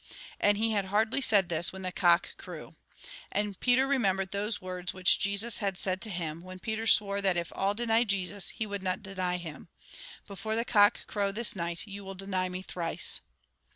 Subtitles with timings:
[0.39, 2.73] And he had hardly said this, when the cock crew.
[3.31, 7.37] And Peter remembered those words which Jesus had said to him, when Peter swore that
[7.37, 9.69] if all denied Jesus, he would not deny him:"
[10.27, 13.21] Before the cock crow this night, you will deny me thrice."